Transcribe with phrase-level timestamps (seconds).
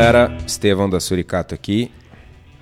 [0.00, 1.90] galera, Estevão da Suricato aqui.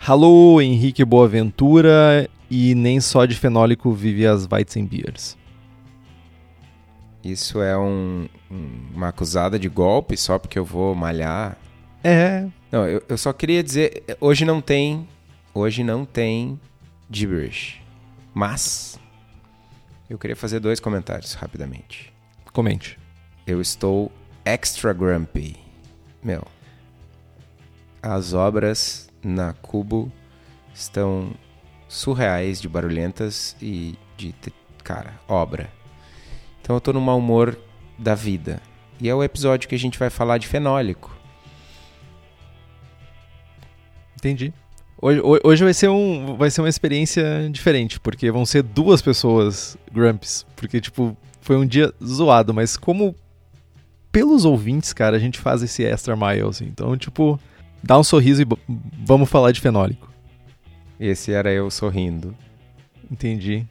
[0.06, 5.36] Alô, Henrique Boaventura e nem só de fenólico vive as Weizenbiers.
[7.22, 11.58] Isso é um, um- uma acusada de golpe só porque eu vou malhar?
[12.02, 15.06] É, Não, eu, eu só queria dizer, hoje não tem,
[15.52, 16.58] hoje não tem
[17.10, 17.82] gibberish.
[18.32, 18.98] Mas
[20.08, 22.10] eu queria fazer dois comentários rapidamente.
[22.50, 22.98] comente.
[23.46, 24.10] Eu estou
[24.42, 25.54] extra grumpy.
[26.22, 26.42] Meu,
[28.14, 30.10] as obras na Cubo
[30.74, 31.30] estão
[31.88, 34.34] surreais de barulhentas e de,
[34.84, 35.70] cara, obra.
[36.60, 37.58] Então eu tô no mau humor
[37.98, 38.60] da vida.
[39.00, 41.14] E é o episódio que a gente vai falar de fenólico.
[44.16, 44.52] Entendi.
[45.00, 49.02] Hoje, ho- hoje vai, ser um, vai ser uma experiência diferente, porque vão ser duas
[49.02, 50.46] pessoas Grumps.
[50.56, 53.14] Porque, tipo, foi um dia zoado, mas como
[54.10, 56.64] pelos ouvintes, cara, a gente faz esse extra mile, assim.
[56.64, 57.38] Então, tipo,
[57.86, 58.46] dá um sorriso e
[59.04, 60.10] vamos falar de fenólico.
[60.98, 62.34] Esse era eu sorrindo.
[63.10, 63.66] Entendi.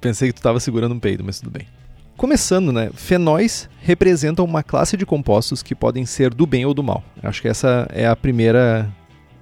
[0.00, 1.66] Pensei que tu tava segurando um peido, mas tudo bem.
[2.16, 2.90] Começando, né?
[2.94, 7.02] Fenóis representam uma classe de compostos que podem ser do bem ou do mal.
[7.22, 8.90] Acho que essa é a primeira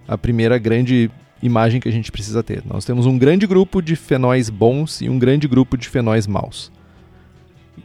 [0.07, 1.11] a primeira grande
[1.43, 2.63] imagem que a gente precisa ter.
[2.65, 6.73] Nós temos um grande grupo de fenóis bons e um grande grupo de fenóis maus.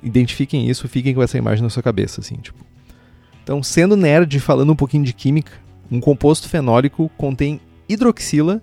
[0.02, 2.64] Identifiquem isso, fiquem com essa imagem na sua cabeça, assim, tipo.
[3.44, 5.52] Então, sendo nerd, falando um pouquinho de química,
[5.94, 8.59] um composto fenólico contém hidroxila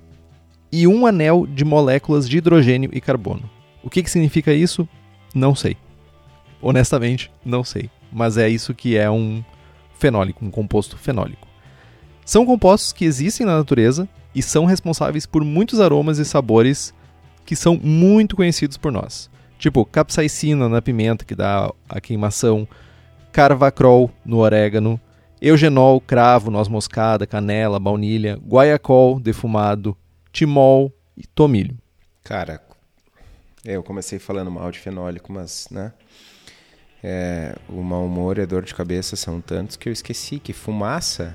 [0.72, 3.48] e um anel de moléculas de hidrogênio e carbono.
[3.84, 4.88] O que, que significa isso?
[5.32, 5.76] Não sei.
[6.60, 7.88] Honestamente, não sei.
[8.12, 9.44] Mas é isso que é um
[9.96, 11.46] fenólico, um composto fenólico.
[12.24, 16.92] São compostos que existem na natureza e são responsáveis por muitos aromas e sabores
[17.46, 19.30] que são muito conhecidos por nós.
[19.56, 22.66] Tipo, capsaicina na pimenta, que dá a queimação,
[23.30, 25.00] carvacrol no orégano,
[25.40, 29.96] eugenol, cravo, noz moscada, canela, baunilha, guaiacol defumado,
[30.32, 31.76] timol e tomilho.
[32.24, 32.60] Cara,
[33.64, 35.92] eu comecei falando mal de fenólico, mas, né?
[37.02, 40.52] É, o mau humor e a dor de cabeça são tantos que eu esqueci que
[40.52, 41.34] fumaça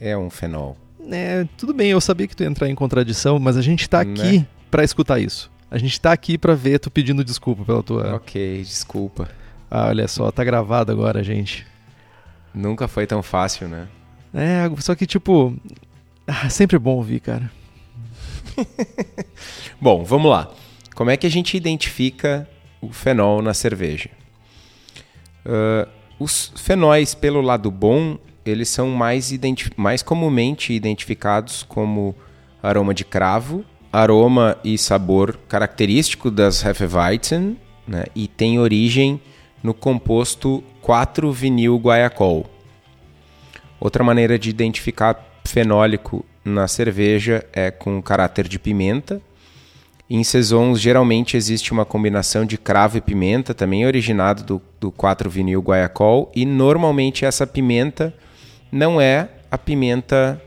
[0.00, 0.76] é um fenol.
[1.10, 4.02] É, tudo bem, eu sabia que tu ia entrar em contradição, mas a gente tá
[4.04, 4.12] Né?
[4.12, 5.50] aqui pra escutar isso.
[5.70, 8.16] A gente tá aqui pra ver tu pedindo desculpa pela tua.
[8.16, 9.28] Ok, desculpa.
[9.70, 11.66] Ah, olha só, tá gravado agora, gente.
[12.54, 13.88] Nunca foi tão fácil, né?
[14.34, 15.54] É, só que tipo.
[16.32, 17.50] Ah, sempre bom ouvir, cara.
[19.80, 20.48] Bom, vamos lá.
[20.94, 22.48] Como é que a gente identifica
[22.80, 24.10] o fenol na cerveja?
[25.44, 25.88] Ah,
[26.20, 29.32] os fenóis, pelo lado bom, eles são mais,
[29.76, 32.14] mais comumente identificados como
[32.62, 37.56] aroma de cravo, aroma e sabor característico das Hefeweizen,
[37.88, 38.04] né?
[38.14, 39.20] e tem origem
[39.62, 42.48] no composto 4-vinil guaiacol.
[43.78, 49.20] Outra maneira de identificar fenólico na cerveja é com caráter de pimenta.
[50.08, 55.62] Em saisons, geralmente existe uma combinação de cravo e pimenta, também originado do, do 4-vinil
[55.62, 58.12] guaiacol, e normalmente essa pimenta
[58.72, 60.42] não é a pimenta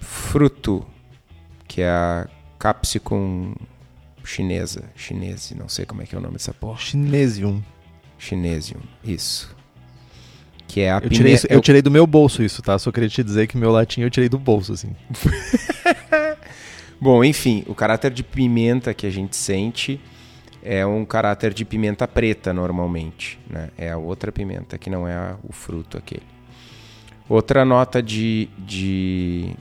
[0.00, 0.84] fruto,
[1.68, 2.26] que é a
[2.58, 3.54] capsicum
[4.24, 6.78] chinesa, chinese, não sei como é que é o nome dessa porra.
[6.78, 7.62] Chinesium.
[8.18, 9.54] Chinesium, isso.
[10.68, 12.78] Que é a Eu tirei, isso- eu tirei do meu bolso isso, tá?
[12.78, 14.94] Só queria te dizer que meu latim eu tirei do bolso, assim.
[17.00, 20.00] Bom, enfim, o caráter de pimenta que a gente sente
[20.62, 23.68] é um caráter de pimenta preta normalmente, né?
[23.78, 26.22] É a outra pimenta que não é a- o fruto aquele.
[27.28, 29.52] Outra nota de, de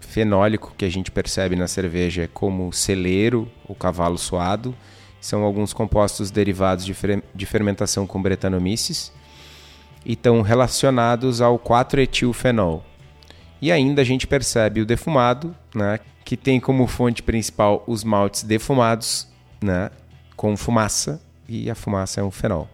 [0.00, 4.74] fenólico que a gente percebe na cerveja é como celeiro ou cavalo suado.
[5.26, 9.12] São alguns compostos derivados de, fer- de fermentação com bretanomices
[10.04, 12.80] e estão relacionados ao 4-etilfenol.
[13.60, 18.44] E ainda a gente percebe o defumado, né, que tem como fonte principal os maltes
[18.44, 19.26] defumados,
[19.60, 19.90] né,
[20.36, 22.68] com fumaça, e a fumaça é um fenol.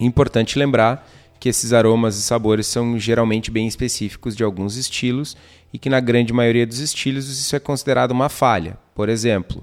[0.00, 1.06] Importante lembrar
[1.38, 5.36] que esses aromas e sabores são geralmente bem específicos de alguns estilos
[5.70, 8.78] e que na grande maioria dos estilos isso é considerado uma falha.
[8.94, 9.62] Por exemplo,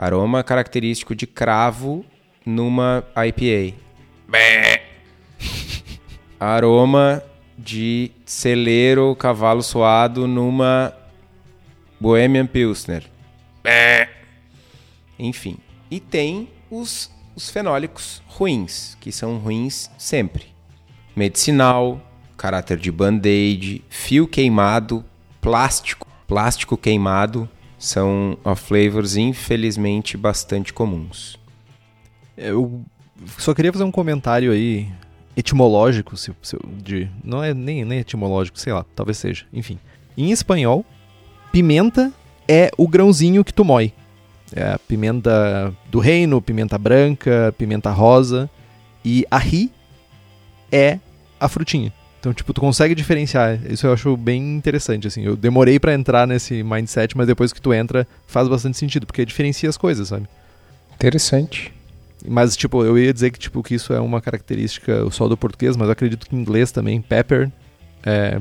[0.00, 2.02] aroma característico de cravo
[2.46, 3.76] numa IPA.
[6.40, 7.22] Aroma
[7.58, 10.94] de celeiro cavalo suado numa
[12.00, 13.04] Bohemian Pilsner.
[15.18, 15.58] Enfim.
[15.90, 20.46] E tem os, os fenólicos ruins, que são ruins sempre.
[21.14, 22.00] Medicinal,
[22.38, 25.04] caráter de band-aid, fio queimado,
[25.42, 27.46] plástico, plástico queimado,
[27.80, 31.38] são off flavors infelizmente bastante comuns.
[32.36, 32.82] Eu
[33.38, 34.86] só queria fazer um comentário aí
[35.34, 39.46] etimológico, se, se, de, não é nem, nem etimológico, sei lá, talvez seja.
[39.52, 39.78] Enfim.
[40.16, 40.84] Em espanhol,
[41.50, 42.12] pimenta
[42.46, 43.94] é o grãozinho que tu moe.
[44.52, 48.50] É pimenta do reino, pimenta branca, pimenta rosa.
[49.02, 49.70] E ahi
[50.70, 50.98] é
[51.38, 51.92] a frutinha.
[52.20, 53.58] Então, tipo, tu consegue diferenciar.
[53.66, 55.22] Isso eu acho bem interessante, assim.
[55.22, 59.24] Eu demorei para entrar nesse mindset, mas depois que tu entra, faz bastante sentido, porque
[59.24, 60.28] diferencia as coisas, sabe?
[60.94, 61.72] Interessante.
[62.28, 65.78] Mas, tipo, eu ia dizer que, tipo, que isso é uma característica só do português,
[65.78, 67.50] mas eu acredito que em inglês também, pepper,
[68.04, 68.38] é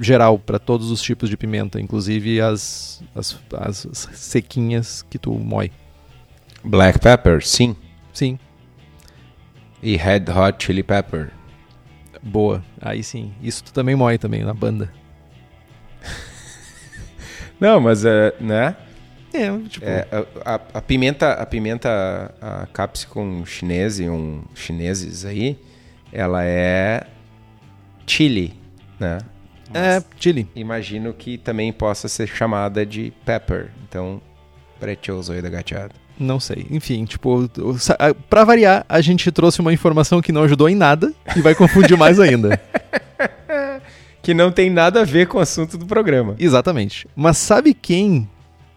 [0.00, 5.70] geral para todos os tipos de pimenta, inclusive as, as, as sequinhas que tu moe.
[6.64, 7.76] Black pepper, sim.
[8.12, 8.40] Sim.
[9.80, 11.30] E red hot chili pepper.
[12.22, 13.32] Boa, aí sim.
[13.42, 14.92] Isso tu também moe também na banda.
[17.60, 18.76] Não, mas é, né?
[19.32, 19.84] É, tipo...
[19.84, 20.06] É,
[20.44, 25.58] a, a, a, pimenta, a pimenta, a capsicum chinese, um chineses aí,
[26.12, 27.06] ela é
[28.06, 28.54] chili,
[28.98, 29.18] né?
[29.74, 30.48] é, chili.
[30.54, 33.70] Imagino que também possa ser chamada de pepper.
[33.86, 34.20] Então,
[34.80, 35.94] pretioso da gateado.
[36.18, 36.66] Não sei.
[36.70, 37.48] Enfim, tipo,
[38.28, 41.96] pra variar, a gente trouxe uma informação que não ajudou em nada e vai confundir
[41.98, 42.60] mais ainda.
[44.20, 46.34] que não tem nada a ver com o assunto do programa.
[46.38, 47.06] Exatamente.
[47.14, 48.28] Mas sabe quem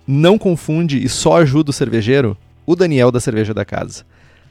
[0.05, 2.37] não confunde e só ajuda o cervejeiro?
[2.65, 4.05] O Daniel da Cerveja da Casa.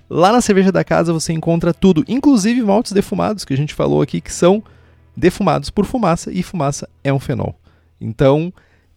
[0.08, 4.02] Lá na Cerveja da Casa você encontra tudo, inclusive maltes defumados que a gente falou
[4.02, 4.62] aqui que são
[5.16, 7.54] defumados por fumaça e fumaça é um fenol.
[8.00, 8.52] Então,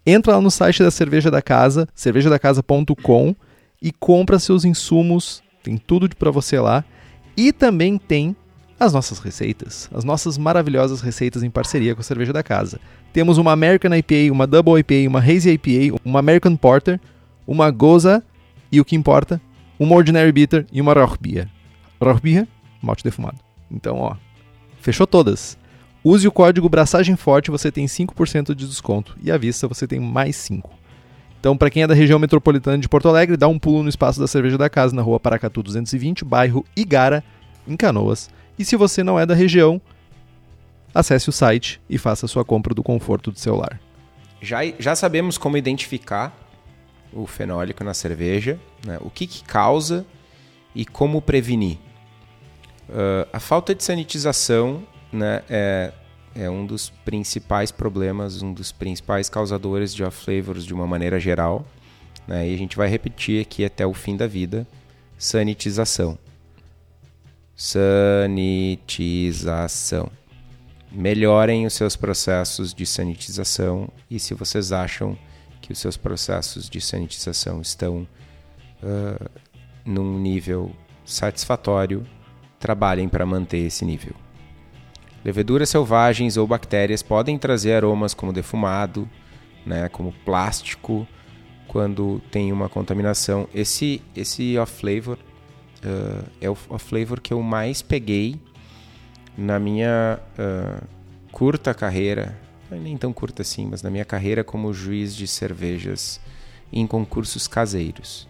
[0.05, 3.35] entra lá no site da Cerveja da Casa, cervejadacasa.com
[3.83, 6.85] e compra seus insumos, tem tudo para você lá.
[7.35, 8.33] E também tem
[8.79, 12.79] as nossas receitas, as nossas maravilhosas receitas em parceria com a Cerveja da Casa.
[13.11, 16.99] Temos uma American IPA, uma Double IPA, uma Hazy IPA, uma American Porter,
[17.45, 18.23] uma Goza
[18.71, 19.41] e o que importa,
[19.77, 21.49] uma Ordinary Bitter e uma Rochbier.
[22.01, 22.47] Rochbier,
[22.81, 23.37] malte defumado.
[23.69, 24.15] Então, ó,
[24.79, 25.57] fechou todas.
[26.03, 29.99] Use o código Braçagem Forte, você tem 5% de desconto e à vista você tem
[29.99, 30.82] mais 5.
[31.43, 34.17] Então, para quem é da região metropolitana de Porto Alegre, dá um pulo no espaço
[34.17, 37.21] da Cerveja da Casa, na rua Paracatu 220, bairro Igara,
[37.67, 38.29] em Canoas.
[38.57, 39.81] E se você não é da região,
[40.95, 43.77] acesse o site e faça sua compra do conforto do seu lar.
[44.41, 46.33] Já, já sabemos como identificar
[47.11, 48.97] o fenólico na cerveja, né?
[49.01, 50.05] o que, que, causa
[50.73, 51.77] e como prevenir.
[52.87, 54.81] Uh, a falta de sanitização
[55.11, 55.91] né, é,
[56.35, 61.63] é um dos principais problemas, um dos principais causadores de off-flavors de uma maneira geral.
[62.27, 62.49] Né?
[62.49, 64.65] E a gente vai repetir aqui até o fim da vida:
[65.17, 66.17] sanitização.
[67.55, 68.51] Sanitização.
[70.91, 75.17] Melhorem os seus processos de sanitização e se vocês acham
[75.61, 78.07] que os seus processos de sanitização estão
[78.83, 79.29] uh,
[79.85, 80.71] num nível
[81.05, 82.05] satisfatório,
[82.59, 84.22] trabalhem para manter esse nível.
[85.23, 89.09] Leveduras selvagens ou bactérias podem trazer aromas como defumado,
[89.65, 91.07] né, como plástico,
[91.67, 93.47] quando tem uma contaminação.
[93.53, 98.39] Esse, esse off-flavor uh, é o off-flavor que eu mais peguei
[99.37, 100.85] na minha uh,
[101.31, 102.37] curta carreira,
[102.69, 106.19] nem tão curta assim, mas na minha carreira como juiz de cervejas
[106.71, 108.27] em concursos caseiros.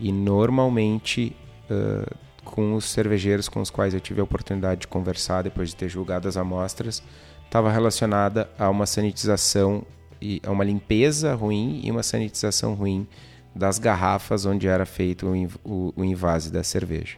[0.00, 1.36] E normalmente
[1.70, 2.16] uh,
[2.58, 5.88] com os cervejeiros com os quais eu tive a oportunidade de conversar depois de ter
[5.88, 7.00] julgado as amostras,
[7.44, 9.86] estava relacionada a uma sanitização
[10.20, 13.06] e a uma limpeza ruim e uma sanitização ruim
[13.54, 15.28] das garrafas onde era feito
[15.64, 17.16] o, o, invase da cerveja.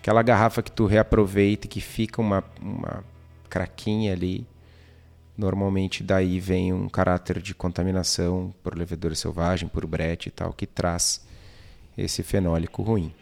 [0.00, 3.04] Aquela garrafa que tu reaproveita e que fica uma, uma
[3.48, 4.44] craquinha ali,
[5.36, 10.66] normalmente daí vem um caráter de contaminação por levedura selvagem, por brete e tal, que
[10.66, 11.24] traz
[11.96, 13.14] esse fenólico ruim.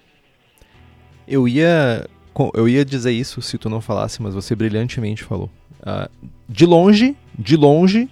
[1.26, 2.09] Eu ia,
[2.54, 5.50] eu ia dizer isso se tu não falasse, mas você brilhantemente falou.
[5.80, 6.11] Uh,
[6.49, 8.09] de longe, de longe,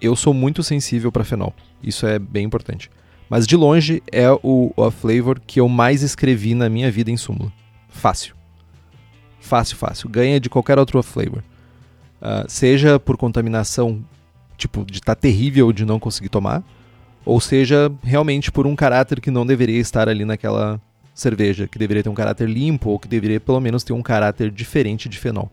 [0.00, 1.54] eu sou muito sensível para fenol.
[1.82, 2.90] Isso é bem importante.
[3.28, 7.16] Mas de longe é o, o flavor que eu mais escrevi na minha vida em
[7.16, 7.52] súmula.
[7.88, 8.36] Fácil.
[9.40, 10.08] Fácil, fácil.
[10.08, 11.42] Ganha de qualquer outro flavor.
[12.20, 14.04] Uh, seja por contaminação,
[14.56, 16.64] tipo, de estar tá terrível de não conseguir tomar,
[17.24, 20.80] ou seja, realmente por um caráter que não deveria estar ali naquela,
[21.16, 24.50] cerveja que deveria ter um caráter limpo ou que deveria pelo menos ter um caráter
[24.50, 25.50] diferente de fenol.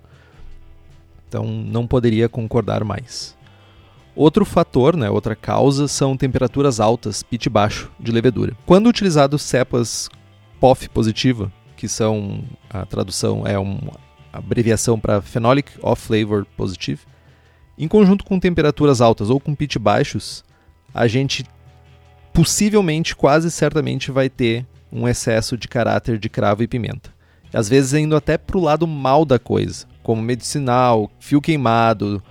[1.28, 3.36] Então não poderia concordar mais.
[4.16, 8.56] Outro fator, né, outra causa, são temperaturas altas, pitch baixo, de levedura.
[8.66, 10.10] Quando utilizado cepas
[10.60, 13.98] POF positiva, que são a tradução é uma
[14.32, 17.02] abreviação para Phenolic Off Flavor Positive,
[17.78, 20.44] em conjunto com temperaturas altas ou com pitch baixos,
[20.94, 21.44] a gente
[22.34, 27.10] possivelmente, quase certamente vai ter um excesso de caráter de cravo e pimenta.
[27.52, 32.22] Às vezes indo até pro lado mal da coisa, como medicinal, fio queimado.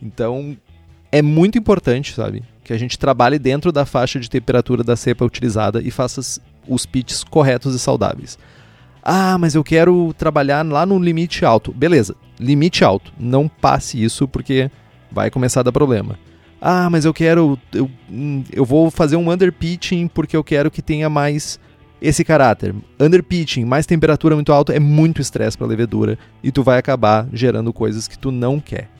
[0.00, 0.56] Então,
[1.10, 2.42] é muito importante, sabe?
[2.62, 6.20] Que a gente trabalhe dentro da faixa de temperatura da cepa utilizada e faça
[6.68, 8.38] os pitches corretos e saudáveis.
[9.02, 11.72] Ah, mas eu quero trabalhar lá no limite alto.
[11.72, 13.12] Beleza, limite alto.
[13.18, 14.70] Não passe isso porque
[15.10, 16.16] vai começar a dar problema.
[16.60, 17.58] Ah, mas eu quero.
[17.72, 21.58] Eu, hum, eu vou fazer um underpitching porque eu quero que tenha mais
[22.02, 22.74] esse caráter.
[22.98, 27.28] Underpitching, mais temperatura muito alta, é muito estresse para a levedura e tu vai acabar
[27.32, 28.90] gerando coisas que tu não quer.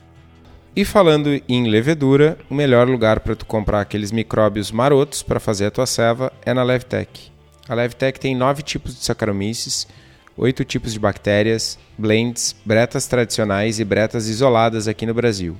[0.75, 5.65] E falando em levedura, o melhor lugar para tu comprar aqueles micróbios marotos para fazer
[5.67, 7.31] a tua ceva é na Levtech.
[7.69, 9.87] A Levtech tem nove tipos de Saccharomyces,
[10.35, 15.57] oito tipos de bactérias, blends, bretas tradicionais e bretas isoladas aqui no Brasil.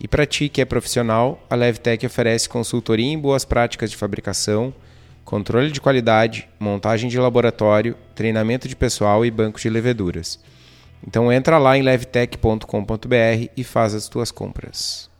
[0.00, 4.72] E para ti que é profissional, a Levtech oferece consultoria em boas práticas de fabricação,
[5.24, 10.38] controle de qualidade, montagem de laboratório, treinamento de pessoal e banco de leveduras.
[11.06, 15.10] Então entra lá em levtech.com.br e faz as tuas compras.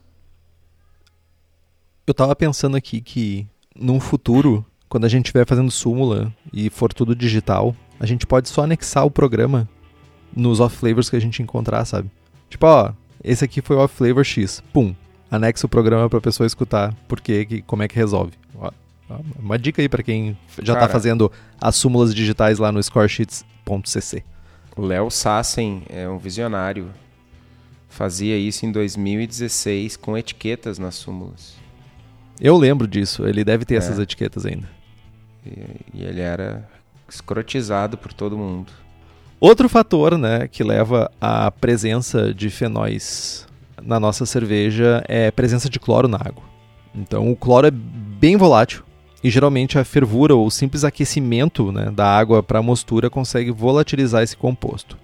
[2.05, 6.93] Eu estava pensando aqui que num futuro, quando a gente estiver fazendo súmula e for
[6.93, 9.67] tudo digital, a gente pode só anexar o programa
[10.35, 12.09] nos off flavors que a gente encontrar, sabe?
[12.49, 12.93] Tipo, ó,
[13.23, 14.61] esse aqui foi o off flavor X.
[14.73, 14.93] Pum.
[15.31, 18.42] Anexa o programa para a pessoa escutar porque como é que resolve.
[19.39, 24.23] Uma dica aí para quem já está fazendo as súmulas digitais lá no scoresheets.cc.
[24.75, 26.89] O Léo Sassen é um visionário.
[27.89, 31.55] Fazia isso em 2016 com etiquetas nas súmulas.
[32.41, 33.27] Eu lembro disso.
[33.27, 33.77] Ele deve ter é.
[33.77, 34.67] essas etiquetas ainda.
[35.45, 36.67] E, e ele era
[37.07, 38.71] escrotizado por todo mundo.
[39.39, 43.45] Outro fator né, que leva à presença de fenóis
[43.81, 46.43] na nossa cerveja é a presença de cloro na água.
[46.95, 48.83] Então o cloro é bem volátil
[49.23, 54.21] e geralmente a fervura ou simples aquecimento né, da água para a mostura consegue volatilizar
[54.21, 54.97] esse composto.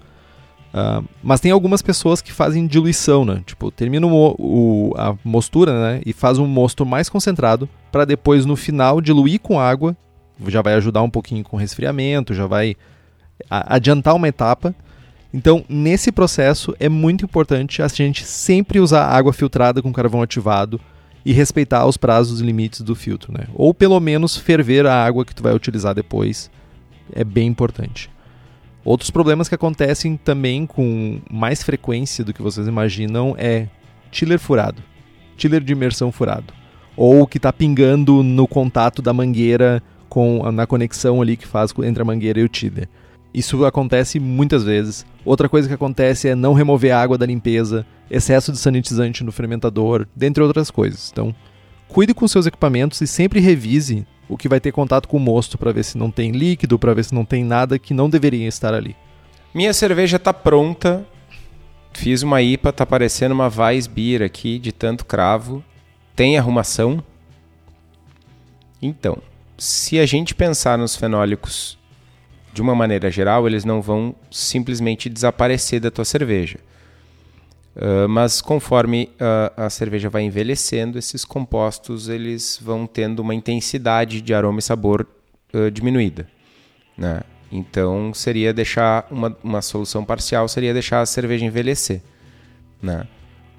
[0.74, 3.42] Uh, mas tem algumas pessoas que fazem diluição, né?
[3.44, 8.46] Tipo, termina o, o, a mostura né, e faz um mosto mais concentrado para depois
[8.46, 9.98] no final diluir com água.
[10.48, 12.76] Já vai ajudar um pouquinho com resfriamento, já vai
[13.50, 14.76] adiantar uma etapa.
[15.34, 20.80] Então, nesse processo, é muito importante a gente sempre usar água filtrada com carvão ativado
[21.26, 23.46] e respeitar os prazos e limites do filtro, né?
[23.54, 26.50] Ou pelo menos ferver a água que tu vai utilizar depois.
[27.14, 28.10] É bem importante.
[28.84, 33.68] Outros problemas que acontecem também com mais frequência do que vocês imaginam é
[34.12, 34.82] chiller furado,
[35.38, 36.54] chiller de imersão furado,
[36.96, 42.02] ou que está pingando no contato da mangueira com na conexão ali que faz entre
[42.02, 42.88] a mangueira e o chiller.
[43.34, 45.06] Isso acontece muitas vezes.
[45.24, 49.32] Outra coisa que acontece é não remover a água da limpeza, excesso de sanitizante no
[49.32, 51.10] fermentador, dentre outras coisas.
[51.12, 51.34] Então,
[51.88, 55.58] cuide com seus equipamentos e sempre revise o que vai ter contato com o mosto
[55.58, 58.48] para ver se não tem líquido, para ver se não tem nada que não deveria
[58.48, 58.96] estar ali.
[59.54, 61.06] Minha cerveja está pronta.
[61.92, 65.64] Fiz uma IPA, tá parecendo uma Weissbier aqui de tanto cravo.
[66.16, 67.04] Tem arrumação?
[68.82, 69.18] Então,
[69.58, 71.78] se a gente pensar nos fenólicos
[72.54, 76.60] de uma maneira geral, eles não vão simplesmente desaparecer da tua cerveja.
[77.80, 84.22] Uh, mas conforme uh, a cerveja vai envelhecendo, esses compostos eles vão tendo uma intensidade
[84.22, 85.08] de aroma e sabor
[85.54, 86.28] uh, diminuída.
[86.98, 87.22] Né?
[87.50, 92.02] Então seria deixar uma, uma solução parcial seria deixar a cerveja envelhecer.
[92.82, 93.08] Né?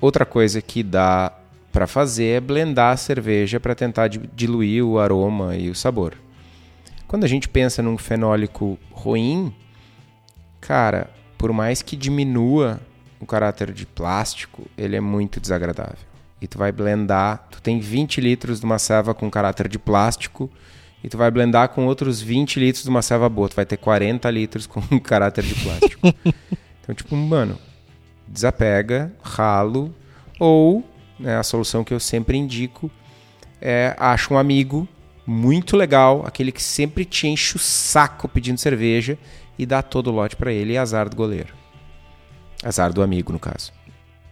[0.03, 1.33] Outra coisa que dá
[1.73, 6.15] para fazer é blendar a cerveja para tentar diluir o aroma e o sabor.
[7.09, 9.55] Quando a gente pensa num fenólico ruim,
[10.61, 11.09] cara,
[11.39, 12.81] por mais que diminua
[13.21, 16.09] o caráter de plástico, ele é muito desagradável.
[16.41, 20.51] E tu vai blendar, tu tem 20 litros de uma ceva com caráter de plástico,
[21.05, 23.77] e tu vai blendar com outros 20 litros de uma ceva boa, tu vai ter
[23.77, 26.09] 40 litros com caráter de plástico.
[26.83, 27.59] então, tipo, mano,
[28.27, 29.95] desapega, ralo,
[30.39, 30.85] ou
[31.19, 32.91] né, a solução que eu sempre indico
[33.61, 34.89] é acha um amigo
[35.27, 39.19] muito legal, aquele que sempre te enche o saco pedindo cerveja
[39.59, 41.60] e dá todo o lote para ele e azar do goleiro.
[42.63, 43.73] Azar do amigo, no caso.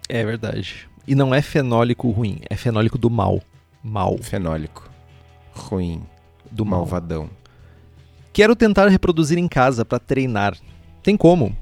[0.09, 0.89] É verdade.
[1.07, 3.41] E não é fenólico ruim, é fenólico do mal.
[3.83, 4.19] Mal.
[4.19, 4.89] Fenólico.
[5.53, 6.03] Ruim.
[6.51, 6.81] Do mal.
[6.81, 7.31] malvadão.
[8.33, 10.57] Quero tentar reproduzir em casa para treinar.
[11.03, 11.57] Tem como?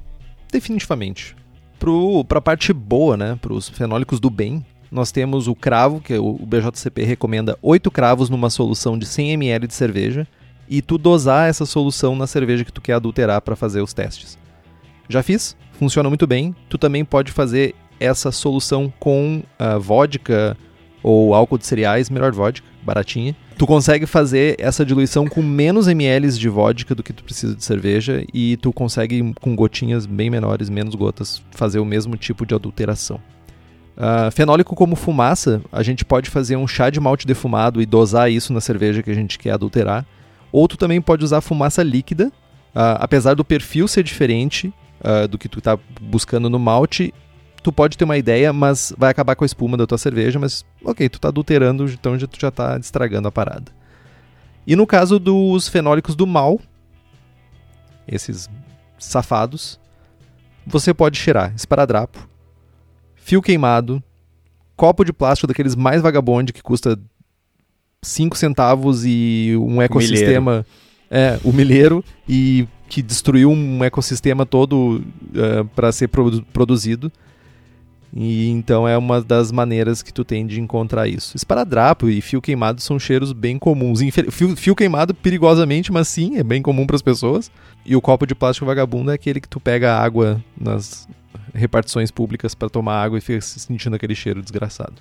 [0.51, 1.35] Definitivamente.
[1.79, 3.37] Pro, pra parte boa, né?
[3.41, 8.29] Para os fenólicos do bem, nós temos o cravo, que o BJCP recomenda 8 cravos
[8.29, 10.27] numa solução de 100 ml de cerveja,
[10.67, 14.37] e tu dosar essa solução na cerveja que tu quer adulterar para fazer os testes.
[15.07, 16.55] Já fiz, funciona muito bem.
[16.69, 20.57] Tu também pode fazer essa solução com uh, vodka
[21.01, 23.35] ou álcool de cereais, melhor vodka, baratinha.
[23.57, 27.63] tu consegue fazer essa diluição com menos ml de vodka do que tu precisa de
[27.63, 32.53] cerveja e tu consegue com gotinhas bem menores, menos gotas, fazer o mesmo tipo de
[32.53, 33.19] adulteração.
[33.97, 38.31] Uh, fenólico como fumaça, a gente pode fazer um chá de malte defumado e dosar
[38.31, 40.05] isso na cerveja que a gente quer adulterar.
[40.51, 45.37] Ou tu também pode usar fumaça líquida, uh, apesar do perfil ser diferente uh, do
[45.37, 47.13] que tu está buscando no malte,
[47.63, 50.65] tu pode ter uma ideia, mas vai acabar com a espuma da tua cerveja, mas
[50.83, 53.71] ok, tu está adulterando, então tu já está estragando a parada.
[54.65, 56.59] E no caso dos fenólicos do mal,
[58.07, 58.49] esses
[58.97, 59.79] safados,
[60.65, 62.27] você pode cheirar esparadrapo,
[63.15, 64.03] fio queimado,
[64.75, 66.99] copo de plástico daqueles mais vagabonde que custa
[68.01, 70.65] 5 centavos e um ecossistema.
[71.09, 77.11] É, o milheiro e que destruiu um ecossistema todo uh, para ser produ produzido.
[78.13, 81.35] E então é uma das maneiras que tu tem de encontrar isso.
[81.35, 83.99] Esparadrapo e fio queimado são cheiros bem comuns.
[84.31, 87.51] Fio, fio queimado perigosamente, mas sim, é bem comum para as pessoas.
[87.85, 91.07] E o copo de plástico vagabundo é aquele que tu pega água nas
[91.53, 94.95] repartições públicas para tomar água e fica sentindo aquele cheiro desgraçado.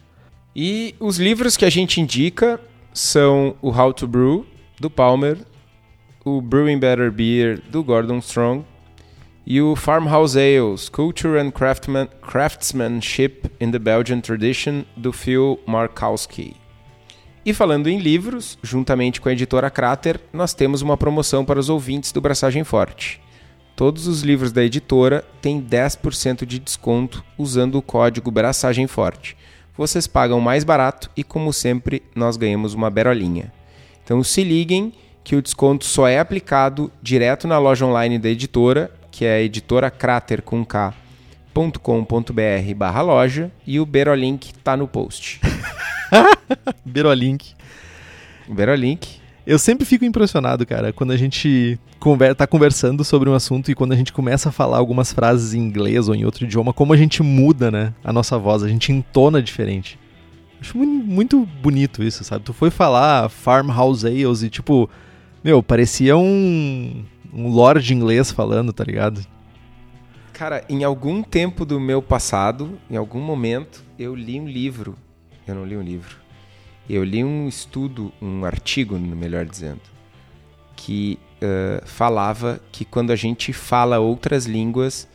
[0.55, 2.61] E os livros que a gente indica
[2.93, 4.47] são o How to Brew,
[4.81, 5.39] do Palmer,
[6.27, 8.65] o Brewing Better Beer, do Gordon Strong,
[9.47, 16.57] e o Farmhouse Ales, Culture and Craftman, Craftsmanship in the Belgian Tradition, do Phil Markowski.
[17.45, 21.69] E falando em livros, juntamente com a editora Crater, nós temos uma promoção para os
[21.69, 23.21] ouvintes do Braçagem Forte.
[23.77, 29.37] Todos os livros da editora têm 10% de desconto usando o código Braçagem Forte.
[29.77, 33.53] Vocês pagam mais barato e, como sempre, nós ganhamos uma berolinha.
[34.03, 34.93] Então se liguem
[35.27, 40.41] que o desconto só é aplicado direto na loja online da editora que é editoracrater
[40.41, 40.95] com k.com.br
[42.77, 45.41] barra loja e o Berolink tá no post.
[46.87, 47.55] Berolink.
[48.47, 49.17] Berolink.
[49.45, 53.75] Eu sempre fico impressionado, cara, quando a gente conver tá conversando sobre um assunto e
[53.75, 56.93] quando a gente começa a falar algumas frases em inglês ou em outro idioma, como
[56.93, 59.99] a gente muda, né, a nossa voz, a gente entona diferente.
[60.61, 62.45] Acho muito bonito isso, sabe?
[62.45, 64.89] Tu foi falar Farmhouse Ales e, tipo,
[65.47, 69.25] meu, parecia um um lord inglês falando, tá ligado?
[70.33, 74.97] Cara, em algum tempo do meu passado, em algum momento, eu li um livro.
[75.47, 76.17] Eu não li um livro.
[76.91, 79.83] Eu li um estudo, um artigo, melhor dizendo,
[80.75, 85.07] que uh, falava que quando a gente fala outras línguas,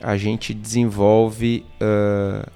[0.00, 2.50] a gente desenvolve uh,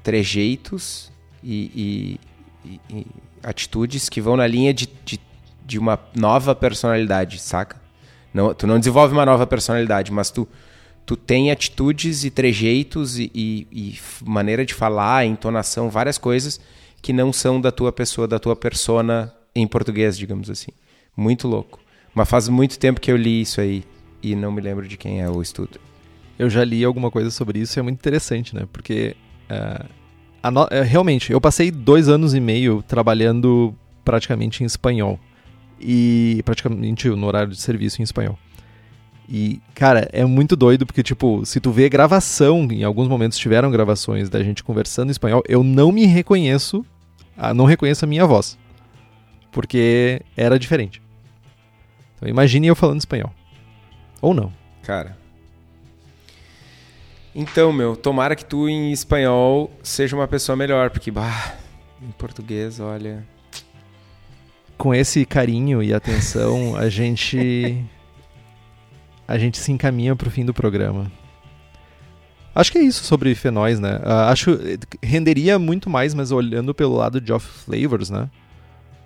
[0.00, 1.10] trejeitos
[1.42, 2.18] e,
[2.64, 3.06] e, e,
[3.42, 5.18] atitudes que vão na linha de, de,
[5.64, 7.80] de uma nova personalidade, saca?
[8.32, 10.48] Não, tu não desenvolve uma nova personalidade, mas tu,
[11.04, 16.60] tu tem atitudes e trejeitos e, e, e maneira de falar, entonação, várias coisas
[17.00, 20.70] que não são da tua pessoa, da tua persona em português, digamos assim.
[21.16, 21.80] Muito louco.
[22.14, 23.84] Mas faz muito tempo que eu li isso aí
[24.22, 25.80] e não me lembro de quem é o estudo.
[26.38, 28.66] Eu já li alguma coisa sobre isso e é muito interessante, né?
[28.72, 29.16] Porque
[29.50, 30.62] uh, no...
[30.62, 35.18] uh, realmente eu passei dois anos e meio trabalhando praticamente em espanhol
[35.82, 38.38] e praticamente no horário de serviço em espanhol.
[39.28, 43.70] E, cara, é muito doido porque, tipo, se tu vê gravação, em alguns momentos tiveram
[43.70, 46.84] gravações da gente conversando em espanhol, eu não me reconheço,
[47.36, 48.58] ah, não reconheço a minha voz.
[49.50, 51.02] Porque era diferente.
[52.16, 53.32] Então imagine eu falando espanhol.
[54.20, 54.52] Ou não.
[54.82, 55.16] Cara.
[57.34, 61.54] Então, meu, tomara que tu em espanhol seja uma pessoa melhor, porque, bah,
[62.02, 63.26] em português, olha
[64.76, 67.84] com esse carinho e atenção, a gente
[69.26, 71.10] a gente se encaminha para o fim do programa.
[72.54, 73.96] Acho que é isso sobre fenóis, né?
[73.96, 74.58] Uh, acho
[75.02, 78.28] renderia muito mais, mas olhando pelo lado de off flavors, né?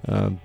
[0.02, 0.37] Uh,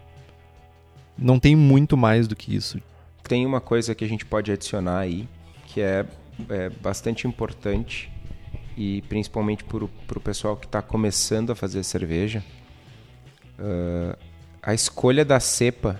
[1.18, 2.80] não tem muito mais do que isso.
[3.24, 5.28] Tem uma coisa que a gente pode adicionar aí,
[5.68, 6.06] que é,
[6.50, 8.12] é bastante importante
[8.78, 12.44] e principalmente para o pessoal que está começando a fazer cerveja.
[13.58, 14.16] Uh,
[14.62, 16.00] a escolha da cepa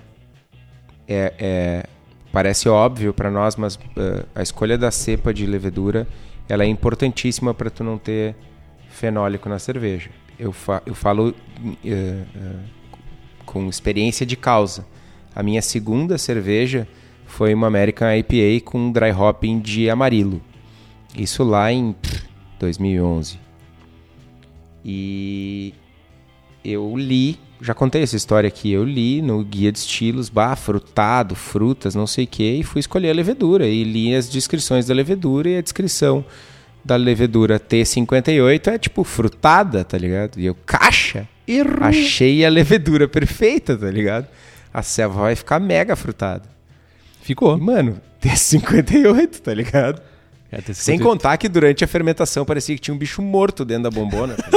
[1.08, 1.86] é, é
[2.32, 6.08] parece óbvio para nós, mas uh, a escolha da cepa de levedura
[6.48, 8.36] ela é importantíssima para tu não ter
[8.90, 10.10] fenólico na cerveja.
[10.38, 12.60] Eu, fa eu falo uh, uh,
[13.46, 14.86] com experiência de causa.
[15.36, 16.88] A minha segunda cerveja
[17.26, 20.42] foi uma American IPA com dry hopping de amarilo.
[21.18, 22.26] Isso lá em pff,
[22.60, 23.40] 2011.
[24.84, 25.74] E
[26.64, 28.72] eu li já contei essa história aqui.
[28.72, 32.80] Eu li no guia de estilos, bah, frutado, frutas, não sei o que, e fui
[32.80, 33.68] escolher a levedura.
[33.68, 36.26] E li as descrições da levedura e a descrição
[36.84, 40.40] da levedura T58 é tipo frutada, tá ligado?
[40.40, 41.28] E eu, caixa!
[41.48, 41.84] Errou.
[41.84, 44.28] Achei a levedura perfeita, tá ligado?
[44.74, 46.44] A selva vai ficar mega frutada.
[47.22, 47.58] Ficou.
[47.58, 50.02] E, mano, T58, tá ligado?
[50.52, 51.04] É, Sem 58.
[51.04, 54.50] contar que durante a fermentação parecia que tinha um bicho morto dentro da bombona, tá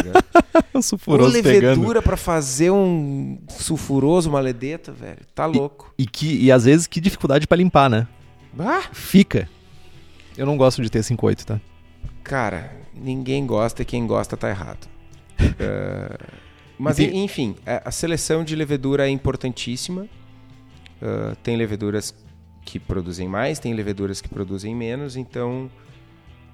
[0.72, 1.60] Uma sulfuroso pegando.
[1.60, 5.20] levedura pra fazer um sulfuroso, uma ledeta, velho.
[5.34, 5.94] Tá louco.
[5.96, 8.08] E, que, e às vezes que dificuldade pra limpar, né?
[8.58, 9.48] Ah, Fica.
[10.36, 11.60] Eu não gosto de ter 58, tá?
[12.24, 14.88] cara, ninguém gosta e quem gosta tá errado.
[15.58, 16.16] É,
[16.78, 20.08] mas, E enfim, a a seleção de levedura é importantíssima.
[21.00, 22.12] Ah, tem leveduras
[22.64, 25.70] que produzem mais, tem leveduras que produzem menos, então,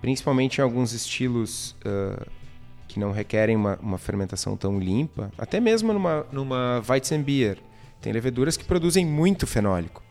[0.00, 2.26] principalmente em alguns estilos ah,
[2.90, 7.58] que não requerem uma, uma fermentação tão limpa, até mesmo numa, numa Weizenbier,
[8.00, 10.02] tem leveduras que produzem muito fenólico.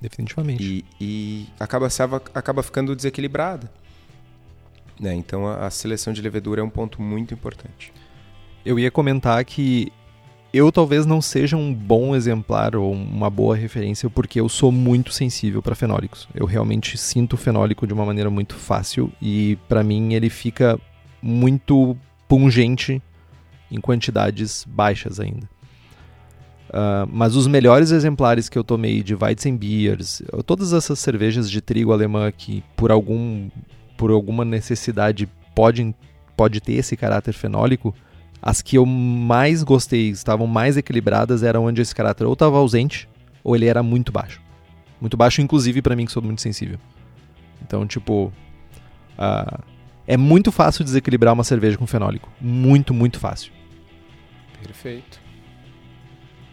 [0.00, 0.62] Definitivamente.
[0.62, 1.88] E, e acaba,
[2.34, 3.70] acaba ficando desequilibrada.
[4.98, 5.14] Né?
[5.14, 7.92] Então a, a seleção de levedura é um ponto muito importante.
[8.64, 9.92] Eu ia comentar que
[10.52, 15.12] eu talvez não seja um bom exemplar ou uma boa referência porque eu sou muito
[15.12, 16.28] sensível para fenólicos.
[16.34, 20.78] Eu realmente sinto o fenólico de uma maneira muito fácil e para mim ele fica
[21.20, 21.96] muito
[22.28, 23.02] pungente
[23.70, 25.48] em quantidades baixas ainda.
[26.72, 31.92] Ah, mas os melhores exemplares que eu tomei de Weizenbiers, todas essas cervejas de trigo
[31.92, 33.48] alemã que por algum
[33.96, 35.94] por alguma necessidade podem
[36.36, 37.94] pode ter esse caráter fenólico,
[38.40, 43.08] as que eu mais gostei, estavam mais equilibradas, eram onde esse caráter ou estava ausente
[43.42, 44.40] ou ele era muito baixo.
[45.00, 46.78] Muito baixo, inclusive para mim que sou muito sensível.
[47.62, 48.32] Então, tipo,
[49.18, 49.60] ah,
[50.06, 52.30] é muito fácil desequilibrar uma cerveja com fenólico.
[52.40, 53.52] Muito, muito fácil.
[54.62, 55.20] Perfeito.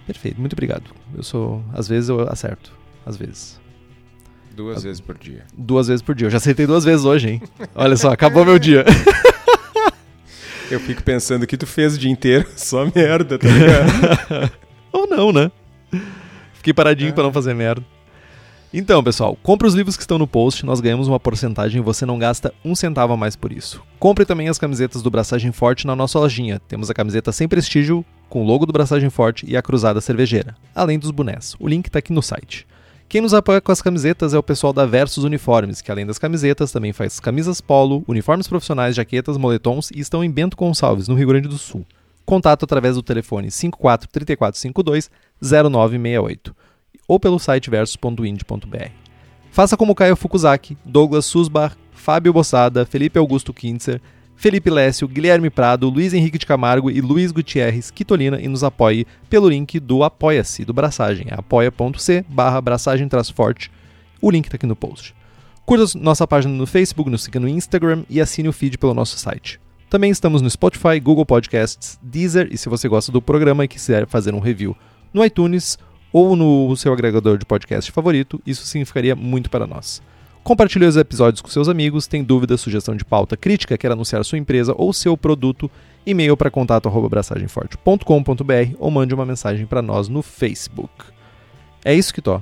[0.05, 0.91] Perfeito, muito obrigado.
[1.15, 2.73] Eu sou, às vezes eu acerto,
[3.05, 3.61] às vezes.
[4.55, 5.45] Duas vezes por dia.
[5.57, 6.27] Duas vezes por dia.
[6.27, 7.41] Eu já acertei duas vezes hoje, hein?
[7.73, 8.85] Olha só, acabou meu dia.
[10.71, 14.51] Eu fico pensando que tu fez o dia inteiro, só merda, tá ligado?
[14.91, 15.51] Ou não, né?
[16.53, 17.83] Fiquei paradinho pra não fazer merda.
[18.73, 22.07] Então, pessoal, compre os livros que estão no post, nós ganhamos uma porcentagem e você
[22.07, 23.83] não gasta um centavo a mais por isso.
[23.99, 26.59] Compre também as camisetas do Braçagem Forte na nossa lojinha.
[26.67, 30.55] Temos a camiseta sem prestígio, com o logo do Braçagem Forte e a cruzada cervejeira,
[30.73, 31.55] além dos bonés.
[31.59, 32.65] O link tá aqui no site.
[33.13, 36.17] Quem nos apoia com as camisetas é o pessoal da Versus Uniformes, que além das
[36.17, 41.13] camisetas também faz camisas polo, uniformes profissionais, jaquetas, moletons e estão em Bento Gonçalves, no
[41.13, 41.85] Rio Grande do Sul.
[42.25, 46.55] Contato através do telefone 54 3452 0968
[47.07, 48.89] ou pelo site versus.ind.br.
[49.51, 54.01] Faça como Caio Fukuzaki, Douglas Susbar, Fábio Bossada, Felipe Augusto Kintzer,
[54.43, 59.07] Felipe Lécio, Guilherme Prado, Luiz Henrique de Camargo e Luiz Gutierrez Quitolina e nos apoie
[59.29, 63.71] pelo link do Apoia-se, do Braçagem, é apoia.c barra braçagem forte.
[64.21, 65.15] O link está aqui no post.
[65.65, 69.17] Curta nossa página no Facebook, nos siga no Instagram e assine o feed pelo nosso
[69.17, 69.61] site.
[69.89, 74.05] Também estamos no Spotify, Google Podcasts, Deezer e se você gosta do programa e quiser
[74.07, 74.75] fazer um review
[75.13, 75.77] no iTunes
[76.11, 80.01] ou no seu agregador de podcast favorito, isso significaria muito para nós.
[80.43, 84.37] Compartilhe os episódios com seus amigos, tem dúvida, sugestão de pauta, crítica, quer anunciar sua
[84.37, 85.71] empresa ou seu produto,
[86.05, 90.91] e-mail para contato@braçagemforte.com.br ou mande uma mensagem para nós no Facebook.
[91.85, 92.41] É isso que tô.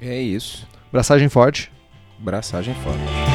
[0.00, 0.68] É isso.
[0.92, 1.72] Braçagem forte.
[2.20, 3.27] Braçagem forte.